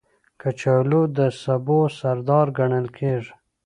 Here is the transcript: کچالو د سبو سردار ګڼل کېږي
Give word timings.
کچالو 0.41 1.01
د 1.17 1.19
سبو 1.41 1.79
سردار 1.99 2.47
ګڼل 2.57 2.87
کېږي 2.97 3.33